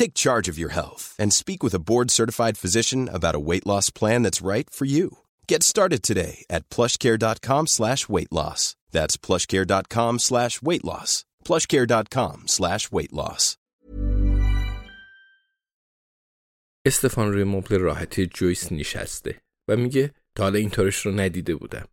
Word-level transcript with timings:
Take 0.00 0.14
charge 0.26 0.46
of 0.52 0.60
your 0.62 0.72
health 0.78 1.04
and 1.22 1.30
speak 1.42 1.60
with 1.64 1.74
a 1.74 1.84
board-certified 1.90 2.56
physician 2.62 3.00
about 3.18 3.38
a 3.38 3.44
weight 3.48 3.66
loss 3.70 3.86
plan 3.98 4.20
that's 4.24 4.46
right 4.52 4.68
for 4.76 4.86
you. 4.96 5.06
Get 5.52 5.62
started 5.72 6.00
today 6.10 6.34
at 6.56 6.62
plushcare.com 6.74 7.66
slash 7.66 8.02
weight 8.14 8.32
loss. 8.38 8.62
That's 8.96 9.16
plushcare.com 9.26 10.12
slash 10.28 10.54
weight 10.68 10.84
loss. 10.90 11.10
plushcare.com 11.46 12.36
slash 12.46 12.84
weight 12.96 13.12
loss. 13.20 13.56
استفان 16.86 17.32
روی 17.32 17.44
مبل 17.44 17.78
راحتی 17.78 18.26
جویس 18.26 18.72
نشسته 18.72 19.40
و 19.68 19.76
میگه 19.76 20.14
تا 20.34 20.42
حالا 20.42 20.58
اینطورش 20.58 21.06
رو 21.06 21.12
ندیده 21.12 21.54
بودم. 21.54 21.88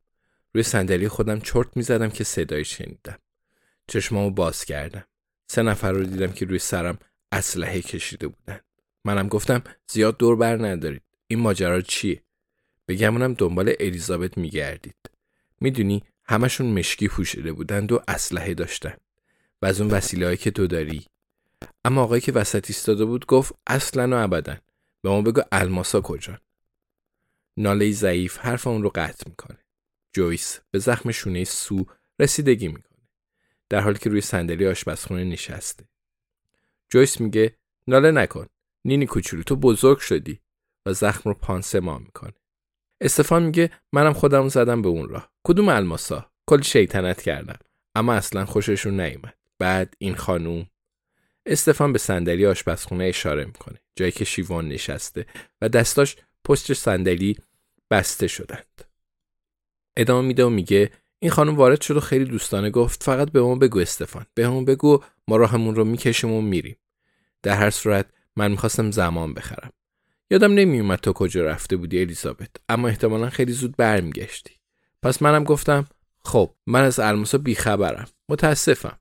روی 0.54 0.64
صندلی 0.64 1.08
خودم 1.08 1.40
چرت 1.40 1.78
می‌زدم 1.78 2.10
که 2.10 2.24
صدایی 2.24 2.66
شنیدم. 2.66 3.20
چشمامو 3.88 4.32
باز 4.32 4.66
کردم. 4.66 5.06
سه 5.48 5.62
نفر 5.62 5.92
رو 5.92 6.04
دیدم 6.04 6.32
که 6.32 6.46
روی 6.46 6.60
سرم 6.60 6.98
اسلحه 7.36 7.82
کشیده 7.82 8.28
بودن. 8.28 8.60
منم 9.06 9.28
گفتم 9.28 9.64
زیاد 9.88 10.18
دور 10.18 10.36
بر 10.36 10.68
ندارید. 10.68 11.02
این 11.28 11.40
ماجرا 11.40 11.82
چیه؟ 11.82 12.24
بگمونم 12.88 13.34
دنبال 13.34 13.74
الیزابت 13.80 14.38
میگردید. 14.38 14.96
می‌دونی 15.60 16.04
همشون 16.24 16.68
مشکی 16.68 17.08
پوشیده 17.08 17.54
بودند 17.54 17.92
و 17.92 18.00
اسلحه 18.08 18.54
داشتن. 18.54 18.98
و 19.62 19.66
از 19.66 19.82
اون 19.82 19.92
وسیله 19.92 20.38
که 20.38 20.52
تو 20.52 20.68
داری. 20.68 21.06
اما 21.86 22.04
آقایی 22.04 22.22
که 22.22 22.32
وسط 22.32 22.66
ایستاده 22.68 23.06
بود 23.06 23.26
گفت 23.26 23.54
اصلا 23.68 24.18
و 24.18 24.24
ابدا 24.24 24.58
به 25.02 25.10
ما 25.10 25.22
بگو 25.22 25.42
الماسا 25.52 26.02
کجان. 26.02 26.40
ناله 27.58 27.92
ضعیف 27.92 28.38
حرف 28.38 28.68
اون 28.68 28.84
رو 28.84 28.92
قطع 28.96 29.30
می‌کنه. 29.30 29.58
جویس 30.14 30.60
به 30.72 30.80
زخم 30.80 31.12
شونه 31.12 31.44
سو 31.44 31.86
رسیدگی 32.20 32.68
می‌کنه. 32.68 33.08
در 33.70 33.80
حالی 33.80 34.00
که 34.00 34.10
روی 34.10 34.22
صندلی 34.22 34.68
آشپزخونه 34.68 35.24
نشسته. 35.24 35.86
جویس 36.90 37.22
میگه 37.22 37.56
ناله 37.88 38.12
نکن. 38.12 38.48
نینی 38.86 39.06
کوچولو 39.06 39.44
تو 39.44 39.56
بزرگ 39.56 39.98
شدی 39.98 40.40
و 40.86 40.94
زخم 40.94 41.30
رو 41.30 41.34
پانسما 41.34 41.98
می‌کنه. 41.98 42.34
استفان 43.02 43.44
میگه 43.44 43.72
منم 43.94 44.14
خودم 44.14 44.48
زدم 44.48 44.82
به 44.82 44.90
اون 44.90 45.10
راه. 45.10 45.32
کدوم 45.44 45.70
الماسا؟ 45.70 46.32
کلی 46.48 46.64
شیطنت 46.64 47.22
کردم. 47.22 47.60
اما 47.96 48.14
اصلا 48.14 48.46
خوششون 48.46 49.02
نیومد. 49.02 49.38
بعد 49.60 49.94
این 49.98 50.16
خانوم 50.16 50.68
استفان 51.46 51.94
به 51.94 52.00
صندلی 52.00 52.46
آشپزخونه 52.46 53.04
اشاره 53.04 53.46
می‌کنه. 53.46 53.80
جایی 53.96 54.12
که 54.12 54.26
شیوان 54.26 54.68
نشسته 54.68 55.26
و 55.62 55.70
دستاش 55.70 56.16
پشت 56.44 56.74
صندلی 56.74 57.38
بسته 57.92 58.28
شدند. 58.28 58.84
ادامه 59.98 60.28
میده 60.28 60.46
و 60.46 60.50
میگه 60.50 60.92
این 61.26 61.32
خانم 61.32 61.56
وارد 61.56 61.82
شد 61.82 61.98
و 61.98 62.00
خیلی 62.00 62.26
دوستانه 62.26 62.70
گفت 62.70 63.04
فقط 63.04 63.32
به 63.32 63.42
ما 63.42 63.56
بگو 63.56 63.80
استفان 63.80 64.26
به 64.34 64.46
همون 64.46 64.66
بگو 64.66 65.04
ما 65.28 65.38
راهمون 65.38 65.76
رو 65.76 65.86
می‌کشیم 65.86 66.32
و 66.32 66.42
میریم. 66.42 66.78
در 67.44 67.56
هر 67.56 67.70
صورت 67.70 68.06
من 68.36 68.52
می‌خواستم 68.52 68.92
زمان 68.92 69.34
بخرم. 69.34 69.72
یادم 70.30 70.54
نمیومد 70.54 71.00
تو 71.00 71.14
کجا 71.14 71.46
رفته 71.46 71.78
بودی 71.78 72.00
الیزابت 72.00 72.50
اما 72.70 72.88
احتمالا 72.88 73.30
خیلی 73.30 73.52
زود 73.52 73.78
برمیگشتی. 73.78 74.52
پس 75.04 75.22
منم 75.22 75.44
گفتم 75.44 75.88
خب 76.24 76.52
من 76.68 76.84
از 76.84 77.00
الماسا 77.00 77.38
بیخبرم 77.38 78.08
متاسفم. 78.30 79.00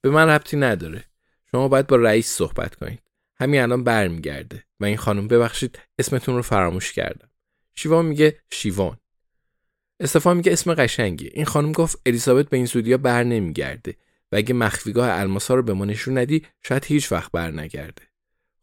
به 0.00 0.10
من 0.10 0.28
ربطی 0.28 0.56
نداره. 0.56 1.04
شما 1.50 1.68
باید 1.68 1.86
با 1.86 1.96
رئیس 1.96 2.28
صحبت 2.28 2.74
کنید. 2.74 3.02
همین 3.40 3.60
الان 3.60 3.84
برمیگرده. 3.84 4.64
و 4.80 4.84
این 4.84 4.96
خانم 4.96 5.28
ببخشید 5.28 5.78
اسمتون 5.98 6.36
رو 6.36 6.42
فراموش 6.42 6.92
کردم. 6.92 7.28
شیوان 7.74 8.04
میگه 8.04 8.38
شیوان. 8.50 8.96
استفان 10.02 10.36
میگه 10.36 10.52
اسم 10.52 10.74
قشنگی 10.74 11.30
این 11.34 11.44
خانم 11.44 11.72
گفت 11.72 12.00
الیزابت 12.06 12.48
به 12.48 12.56
این 12.56 12.66
زودیا 12.66 12.96
بر 12.96 13.24
نمیگرده 13.24 13.96
و 14.32 14.36
اگه 14.36 14.54
مخفیگاه 14.54 15.10
الماسا 15.10 15.54
رو 15.54 15.62
به 15.62 15.72
ما 15.72 15.84
نشون 15.84 16.18
ندی 16.18 16.42
شاید 16.62 16.84
هیچ 16.84 17.12
وقت 17.12 17.32
بر 17.32 17.50
نگرده. 17.50 18.02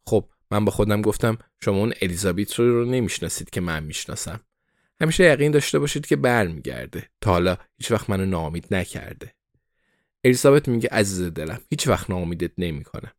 خب 0.07 0.29
من 0.51 0.65
با 0.65 0.71
خودم 0.71 1.01
گفتم 1.01 1.37
شما 1.59 1.77
اون 1.77 1.93
الیزابت 2.01 2.55
رو, 2.55 2.79
رو 2.79 2.85
نمی‌شناسید 2.85 3.49
که 3.49 3.61
من 3.61 3.83
می‌شناسم. 3.83 4.39
همیشه 5.01 5.23
یقین 5.23 5.51
داشته 5.51 5.79
باشید 5.79 6.05
که 6.05 6.15
برمیگرده 6.15 7.09
تا 7.21 7.31
حالا 7.31 7.57
هیچ 7.77 7.91
وقت 7.91 8.09
منو 8.09 8.25
ناامید 8.25 8.67
نکرده. 8.71 9.33
الیزابت 10.23 10.67
میگه 10.67 10.89
عزیز 10.91 11.21
دلم 11.21 11.59
هیچ 11.69 11.87
وقت 11.87 12.09
ناامیدت 12.09 12.51
نمی‌کنم. 12.57 13.11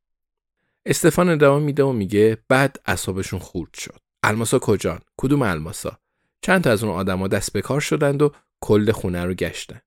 استفان 0.87 1.29
ادامه 1.29 1.65
میده 1.65 1.83
و 1.83 1.93
میگه 1.93 2.39
بعد 2.49 2.77
اعصابشون 2.87 3.39
خورد 3.39 3.75
شد. 3.75 3.99
الماسا 4.23 4.59
کجان؟ 4.59 5.01
کدوم 5.17 5.43
الماسا 5.43 5.99
چند 6.43 6.65
تا 6.65 6.71
از 6.71 6.85
اون 6.85 6.93
آدما 6.93 7.29
دست 7.29 7.53
به 7.53 7.63
کار 7.63 7.81
شدند 7.81 8.23
و 8.23 8.33
کل 8.61 8.93
خونه 8.93 9.25
رو 9.25 9.35
گشتن. 9.35 9.81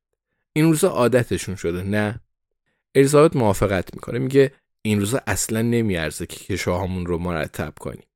این 0.53 0.66
روزا 0.66 0.90
عادتشون 0.90 1.56
شده 1.56 1.84
نه؟ 1.84 2.19
الیزابت 2.96 3.36
موافقت 3.36 3.94
می‌کنه 3.94 4.19
میگه 4.19 4.53
این 4.81 5.00
روزا 5.00 5.22
اصلا 5.28 5.62
نمیارزه 5.62 6.25
که 6.25 6.36
کشوهامون 6.36 7.06
رو 7.06 7.18
مرتب 7.18 7.74
کنیم. 7.80 8.08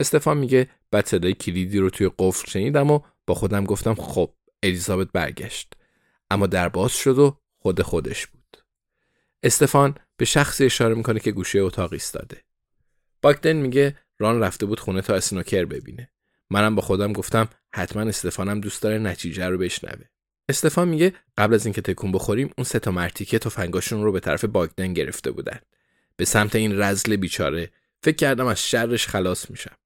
استفان 0.00 0.38
میگه 0.38 0.68
بعد 0.90 1.06
صدای 1.06 1.34
کلیدی 1.34 1.78
رو 1.78 1.90
توی 1.90 2.10
قفل 2.18 2.50
شنیدم 2.50 2.90
و 2.90 3.00
با 3.26 3.34
خودم 3.34 3.64
گفتم 3.64 3.94
خب 3.94 4.34
الیزابت 4.62 5.08
برگشت. 5.12 5.72
اما 6.30 6.46
در 6.46 6.68
باز 6.68 6.92
شد 6.92 7.18
و 7.18 7.38
خود 7.58 7.82
خودش 7.82 8.26
بود. 8.26 8.56
استفان 9.42 9.94
به 10.16 10.24
شخصی 10.24 10.64
اشاره 10.64 10.94
می‌کنه 10.94 11.20
که 11.20 11.32
گوشه 11.32 11.58
اتاق 11.58 11.92
ایستاده. 11.92 12.36
باکدن 13.22 13.56
میگه 13.56 13.96
ران 14.18 14.40
رفته 14.40 14.66
بود 14.66 14.80
خونه 14.80 15.00
تا 15.00 15.14
اسنوکر 15.14 15.64
ببینه. 15.64 16.10
منم 16.50 16.74
با 16.74 16.82
خودم 16.82 17.12
گفتم 17.12 17.48
حتما 17.74 18.02
استفانم 18.02 18.60
دوست 18.60 18.82
داره 18.82 18.98
نتیجه 18.98 19.48
رو 19.48 19.58
بشنوه. 19.58 20.04
استفان 20.48 20.88
میگه 20.88 21.14
قبل 21.38 21.54
از 21.54 21.66
اینکه 21.66 21.80
تکون 21.80 22.12
بخوریم 22.12 22.50
اون 22.58 22.64
سه 22.64 22.78
تا 22.78 22.90
مرتیکه 22.90 23.38
تفنگاشون 23.38 24.02
رو 24.02 24.12
به 24.12 24.20
طرف 24.20 24.44
باگدن 24.44 24.92
گرفته 24.92 25.30
بودن. 25.30 25.58
به 26.16 26.24
سمت 26.24 26.56
این 26.56 26.82
رزل 26.82 27.16
بیچاره. 27.16 27.70
فکر 28.02 28.16
کردم 28.16 28.46
از 28.46 28.68
شرش 28.68 29.06
خلاص 29.06 29.50
میشم. 29.50 29.76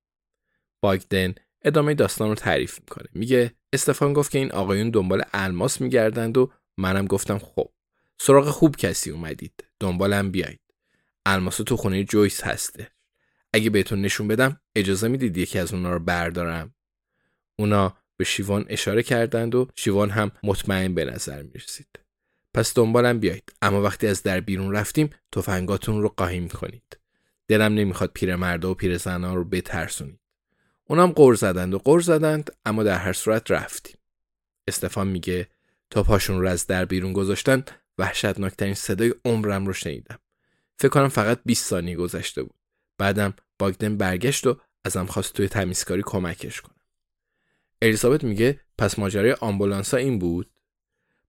باگدن 0.80 1.34
ادامه 1.62 1.94
داستان 1.94 2.28
رو 2.28 2.34
تعریف 2.34 2.80
می‌کنه. 2.80 3.08
میگه 3.14 3.54
استفان 3.72 4.12
گفت 4.12 4.30
که 4.30 4.38
این 4.38 4.52
آقایون 4.52 4.90
دنبال 4.90 5.22
الماس 5.32 5.80
میگردند 5.80 6.38
و 6.38 6.52
منم 6.78 7.06
گفتم 7.06 7.38
خب. 7.38 7.70
سراغ 8.20 8.50
خوب 8.50 8.76
کسی 8.76 9.10
اومدید. 9.10 9.64
دنبالم 9.80 10.30
بیایید. 10.30 10.60
الماس 11.26 11.56
تو 11.56 11.76
خونه 11.76 12.04
جویس 12.04 12.44
هسته. 12.44 12.90
اگه 13.52 13.70
بهتون 13.70 14.02
نشون 14.02 14.28
بدم 14.28 14.60
اجازه 14.76 15.08
می‌دید 15.08 15.36
یکی 15.36 15.58
از 15.58 15.74
اونا 15.74 15.92
رو 15.92 15.98
بردارم. 15.98 16.74
اونا 17.58 17.96
به 18.16 18.24
شیوان 18.24 18.64
اشاره 18.68 19.02
کردند 19.02 19.54
و 19.54 19.68
شیوان 19.76 20.10
هم 20.10 20.32
مطمئن 20.42 20.94
به 20.94 21.04
نظر 21.04 21.42
می‌رسید. 21.42 21.98
پس 22.54 22.74
دنبالم 22.76 23.20
بیایید. 23.20 23.52
اما 23.62 23.82
وقتی 23.82 24.06
از 24.06 24.22
در 24.22 24.40
بیرون 24.40 24.72
رفتیم 24.72 25.10
تفنگاتون 25.32 26.02
رو 26.02 26.08
قایم 26.08 26.48
کنید. 26.48 26.98
دلم 27.48 27.74
نمی‌خواد 27.74 28.10
پیرمردا 28.14 28.70
و 28.70 28.74
پیرزنها 28.74 29.34
رو 29.34 29.44
بترسونید. 29.44 30.20
اونم 30.84 31.12
قور 31.12 31.34
زدند 31.34 31.74
و 31.74 31.78
قور 31.78 32.00
زدند 32.00 32.50
اما 32.64 32.82
در 32.82 32.98
هر 32.98 33.12
صورت 33.12 33.50
رفتیم. 33.50 33.96
استفان 34.68 35.08
میگه 35.08 35.48
تا 35.90 36.02
پاشون 36.02 36.40
رو 36.40 36.48
از 36.48 36.66
در 36.66 36.84
بیرون 36.84 37.12
گذاشتن 37.12 37.64
وحشتناکترین 37.98 38.74
صدای 38.74 39.14
عمرم 39.24 39.66
رو 39.66 39.72
شنیدم. 39.72 40.18
فکر 40.78 40.88
کنم 40.88 41.08
فقط 41.08 41.40
20 41.44 41.70
ثانیه 41.70 41.96
گذشته 41.96 42.42
بود. 42.42 42.54
بعدم 43.02 43.34
باگدن 43.58 43.96
برگشت 43.96 44.46
و 44.46 44.60
ازم 44.84 45.06
خواست 45.06 45.32
توی 45.34 45.48
تمیزکاری 45.48 46.02
کمکش 46.06 46.60
کنم 46.60 46.80
الیزابت 47.82 48.24
میگه 48.24 48.60
پس 48.78 48.98
ماجرای 48.98 49.32
آمبولانسا 49.32 49.96
این 49.96 50.18
بود؟ 50.18 50.50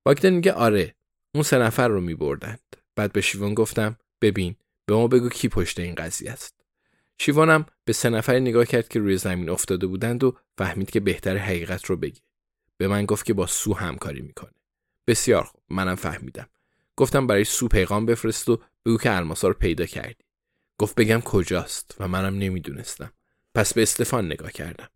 باگدن 0.03 0.29
میگه 0.29 0.53
آره 0.53 0.95
اون 1.35 1.43
سه 1.43 1.57
نفر 1.57 1.87
رو 1.87 2.01
میبردند. 2.01 2.75
بعد 2.95 3.11
به 3.11 3.21
شیوان 3.21 3.53
گفتم 3.53 3.97
ببین 4.21 4.55
به 4.85 4.93
ما 4.93 5.07
بگو 5.07 5.29
کی 5.29 5.47
پشت 5.47 5.79
این 5.79 5.95
قضیه 5.95 6.31
است. 6.31 6.55
شیوانم 7.17 7.65
به 7.85 7.93
سه 7.93 8.09
نفر 8.09 8.39
نگاه 8.39 8.65
کرد 8.65 8.87
که 8.87 8.99
روی 8.99 9.17
زمین 9.17 9.49
افتاده 9.49 9.87
بودند 9.87 10.23
و 10.23 10.37
فهمید 10.57 10.91
که 10.91 10.99
بهتر 10.99 11.37
حقیقت 11.37 11.85
رو 11.85 11.97
بگه. 11.97 12.21
به 12.77 12.87
من 12.87 13.05
گفت 13.05 13.25
که 13.25 13.33
با 13.33 13.47
سو 13.47 13.73
همکاری 13.73 14.21
می‌کنه. 14.21 14.53
بسیار 15.07 15.43
خوب 15.43 15.61
منم 15.69 15.95
فهمیدم. 15.95 16.49
گفتم 16.95 17.27
برای 17.27 17.43
سو 17.43 17.67
پیغام 17.67 18.05
بفرست 18.05 18.49
و 18.49 18.61
بگو 18.85 18.97
که 18.97 19.11
الماسا 19.11 19.47
رو 19.47 19.53
پیدا 19.53 19.85
کردی. 19.85 20.23
گفت 20.77 20.95
بگم 20.95 21.21
کجاست 21.21 21.95
و 21.99 22.07
منم 22.07 22.37
نمی‌دونستم. 22.37 23.13
پس 23.55 23.73
به 23.73 23.81
استفان 23.81 24.25
نگاه 24.25 24.51
کردم. 24.51 24.89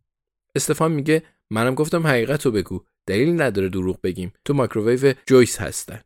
استفان 0.56 0.92
میگه 0.92 1.24
منم 1.50 1.76
گفتم 1.76 2.08
حقیقت 2.08 2.46
رو 2.46 2.52
بگو. 2.52 2.86
دلیل 3.06 3.42
نداره 3.42 3.70
دروغ 3.70 4.02
بگیم. 4.02 4.34
تو 4.46 4.54
مایکروویو 4.54 5.14
جویس 5.26 5.62
هستن. 5.62 6.02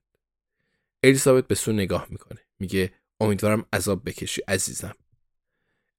الیزابت 1.04 1.48
به 1.48 1.56
سو 1.56 1.72
نگاه 1.72 2.08
می‌کنه. 2.10 2.40
میگه 2.60 2.92
امیدوارم 3.20 3.66
عذاب 3.74 4.06
بکشی 4.06 4.42
عزیزم. 4.48 4.96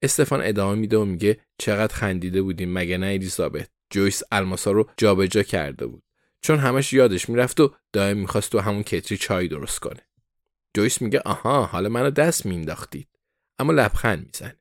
استفان 0.03 0.41
ادامه 0.43 0.81
میده 0.81 0.97
و 0.97 1.05
میگه 1.05 1.41
چقدر 1.59 1.95
خندیده 1.95 2.43
بودیم 2.43 2.73
مگه 2.73 2.99
نه 2.99 3.07
الیزابت؟ 3.07 3.69
جویس 3.91 4.23
الماسا 4.33 4.71
رو 4.73 4.91
جابجا 4.97 5.43
کرده 5.43 5.87
بود. 5.87 6.03
چون 6.41 6.59
همش 6.59 6.93
یادش 6.93 7.29
می‌رفت 7.29 7.61
و 7.61 7.75
دائم 7.93 8.17
می‌خواست 8.17 8.53
تو 8.53 8.61
همون 8.61 8.83
کتری 8.83 9.19
چای 9.19 9.49
درست 9.49 9.79
کنه. 9.79 10.07
جویس 10.75 11.03
میگه 11.03 11.21
آها 11.21 11.65
حالا 11.65 11.89
منو 11.89 12.11
دست 12.11 12.47
مینداختید 12.47 13.09
اما 13.59 13.73
لبخند 13.73 14.27
می‌زنه. 14.27 14.59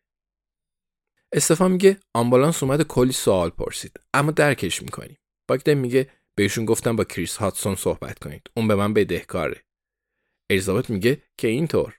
استفان 1.33 1.71
میگه 1.71 1.99
آمبولانس 2.13 2.63
اومد 2.63 2.81
کلی 2.81 3.11
سوال 3.11 3.49
پرسید. 3.49 3.99
اما 4.13 4.31
درکش 4.31 4.81
می‌کنیم. 4.81 5.17
باگدن 5.49 5.73
میگه 5.73 6.09
بهشون 6.35 6.65
گفتم 6.65 6.95
با 6.95 7.03
کریس 7.03 7.37
هاتسون 7.37 7.75
صحبت 7.75 8.19
کنید. 8.19 8.49
اون 8.57 8.67
به 8.67 8.75
من 8.75 8.93
بدهکاره. 8.93 9.63
الیزابت 10.51 10.89
میگه 10.89 11.23
که 11.37 11.47
اینطور. 11.47 11.97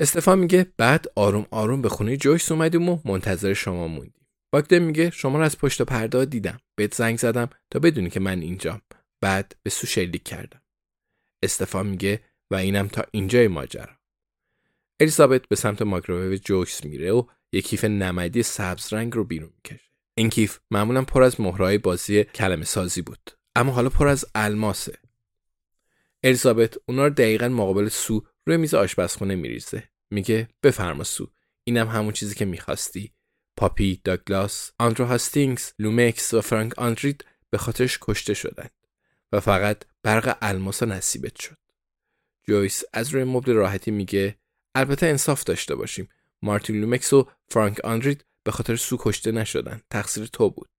استفان 0.00 0.38
میگه 0.38 0.72
بعد 0.76 1.06
آروم 1.16 1.46
آروم 1.50 1.82
به 1.82 1.88
خونه 1.88 2.16
جویس 2.16 2.52
اومدیم 2.52 2.88
و 2.88 3.00
منتظر 3.04 3.54
شما 3.54 3.88
موندیم. 3.88 4.26
باگدن 4.52 4.78
میگه 4.78 5.10
شما 5.10 5.38
رو 5.38 5.44
از 5.44 5.58
پشت 5.58 5.82
پرده 5.82 6.24
دیدم. 6.24 6.60
بهت 6.78 6.94
زنگ 6.94 7.18
زدم 7.18 7.50
تا 7.70 7.78
بدونی 7.78 8.10
که 8.10 8.20
من 8.20 8.40
اینجام. 8.40 8.82
بعد 9.20 9.56
به 9.62 9.70
سو 9.70 9.86
شلیک 9.86 10.22
کردم. 10.22 10.62
استفان 11.44 11.86
میگه 11.86 12.24
و 12.50 12.54
اینم 12.54 12.88
تا 12.88 13.04
اینجای 13.10 13.48
ماجرا. 13.48 14.01
الیزابت 15.02 15.48
به 15.48 15.56
سمت 15.56 15.82
مایکروویو 15.82 16.38
جویس 16.44 16.84
میره 16.84 17.12
و 17.12 17.24
یک 17.52 17.66
کیف 17.66 17.84
نمدی 17.84 18.42
سبز 18.42 18.92
رنگ 18.92 19.14
رو 19.14 19.24
بیرون 19.24 19.52
می‌کشه. 19.56 19.90
این 20.14 20.30
کیف 20.30 20.58
معمولا 20.70 21.02
پر 21.02 21.22
از 21.22 21.40
مهرهای 21.40 21.78
بازی 21.78 22.24
کلمه 22.24 22.64
سازی 22.64 23.02
بود 23.02 23.30
اما 23.56 23.72
حالا 23.72 23.88
پر 23.88 24.08
از 24.08 24.24
الماسه. 24.34 24.98
الیزابت 26.22 26.76
اونا 26.88 27.06
رو 27.06 27.10
دقیقا 27.10 27.48
مقابل 27.48 27.88
سو 27.88 28.26
روی 28.46 28.56
میز 28.56 28.74
آشپزخونه 28.74 29.34
میریزه. 29.34 29.88
میگه 30.10 30.48
بفرما 30.62 31.04
سو 31.04 31.30
اینم 31.64 31.88
همون 31.88 32.12
چیزی 32.12 32.34
که 32.34 32.44
می‌خواستی. 32.44 33.12
پاپی 33.56 34.00
داگلاس 34.04 34.70
آندرو 34.78 35.04
هاستینگز 35.04 35.72
لومکس 35.78 36.34
و 36.34 36.40
فرانک 36.40 36.78
آندراده 36.78 37.24
به 37.50 37.58
خاطرش 37.58 37.98
کشته 38.02 38.34
شدند 38.34 38.74
و 39.32 39.40
فقط 39.40 39.84
برق 40.02 40.38
الماسا 40.42 40.86
نصیبت 40.86 41.40
شد. 41.40 41.58
جویس 42.48 42.82
از 42.92 43.10
روی 43.10 43.24
مبل 43.24 43.52
راحتی 43.52 43.90
میگه 43.90 44.41
البته 44.74 45.06
انصاف 45.06 45.44
داشته 45.44 45.74
باشیم. 45.74 46.08
مارتین 46.42 46.80
لومکس 46.80 47.12
و 47.12 47.28
فرانک 47.48 47.80
آندرید 47.84 48.24
به 48.44 48.52
خاطر 48.52 48.76
سو 48.76 48.96
کشته 49.00 49.32
نشدن. 49.32 49.80
تقصیر 49.90 50.26
تو 50.26 50.50
بود. 50.50 50.70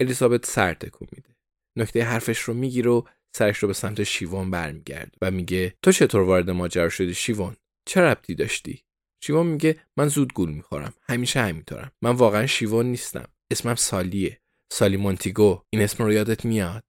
الیزابت 0.00 0.46
سر 0.46 0.74
تکون 0.74 1.08
میده. 1.12 1.36
نکته 1.76 2.02
حرفش 2.02 2.38
رو 2.38 2.54
می‌گیره 2.54 2.90
و 2.90 3.02
سرش 3.36 3.58
رو 3.58 3.68
به 3.68 3.74
سمت 3.74 4.02
شیوان 4.02 4.50
برمیگرد 4.50 5.14
و 5.22 5.30
میگه 5.30 5.74
تو 5.82 5.92
چطور 5.92 6.20
وارد 6.20 6.50
ماجرا 6.50 6.88
شدی 6.88 7.14
شیوان؟ 7.14 7.56
چه 7.86 8.00
ربطی 8.00 8.34
داشتی؟ 8.34 8.84
شیوان 9.20 9.46
میگه 9.46 9.80
من 9.96 10.08
زود 10.08 10.32
گول 10.32 10.50
می‌خورم. 10.50 10.94
همیشه 11.02 11.40
همینطورم. 11.40 11.92
من 12.02 12.10
واقعا 12.10 12.46
شیوان 12.46 12.86
نیستم. 12.86 13.28
اسمم 13.50 13.74
سالیه. 13.74 14.40
سالی 14.72 14.96
مونتیگو. 14.96 15.62
این 15.70 15.82
اسم 15.82 16.04
رو 16.04 16.12
یادت 16.12 16.44
میاد؟ 16.44 16.84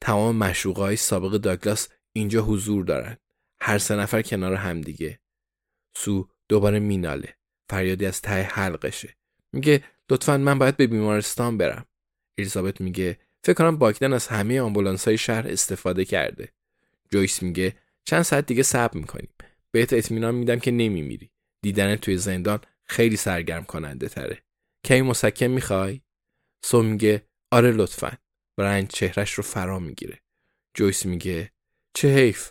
تمام 0.00 0.36
مشروقه 0.36 0.96
سابق 0.96 1.32
داگلاس 1.32 1.88
اینجا 2.12 2.42
حضور 2.42 2.84
دارن. 2.84 3.16
هر 3.64 3.78
سه 3.78 3.96
نفر 3.96 4.22
کنار 4.22 4.54
همدیگه 4.54 5.20
سو 5.96 6.28
دوباره 6.48 6.78
میناله. 6.78 7.36
فریادی 7.70 8.06
از 8.06 8.22
ته 8.22 8.42
حلقشه. 8.42 9.16
میگه 9.52 9.84
لطفا 10.10 10.36
من 10.36 10.58
باید 10.58 10.76
به 10.76 10.86
بیمارستان 10.86 11.58
برم. 11.58 11.86
الیزابت 12.38 12.80
میگه 12.80 13.18
فکر 13.44 13.54
کنم 13.54 13.78
باکدن 13.78 14.12
از 14.12 14.26
همه 14.28 14.60
آمبولانس 14.60 15.08
های 15.08 15.18
شهر 15.18 15.48
استفاده 15.48 16.04
کرده. 16.04 16.48
جویس 17.10 17.42
میگه 17.42 17.76
چند 18.04 18.22
ساعت 18.22 18.46
دیگه 18.46 18.62
صبر 18.62 18.98
می‌کنیم. 18.98 19.28
بهت 19.70 19.92
اطمینان 19.92 20.34
میدم 20.34 20.58
که 20.58 20.70
نمیمیری. 20.70 21.30
دیدن 21.62 21.96
توی 21.96 22.16
زندان 22.16 22.60
خیلی 22.84 23.16
سرگرم 23.16 23.64
کننده 23.64 24.08
تره. 24.08 24.42
کی 24.84 25.02
مسکن 25.02 25.46
می‌خوای؟ 25.46 26.00
سو 26.64 26.82
میگه 26.82 27.26
آره 27.50 27.70
لطفا. 27.70 28.12
و 28.58 28.62
رنج 28.62 28.88
چهرش 28.88 29.32
رو 29.32 29.42
فرا 29.42 29.78
می‌گیره. 29.78 30.20
جویس 30.74 31.06
میگه 31.06 31.52
چه 31.94 32.08
حیف. 32.08 32.50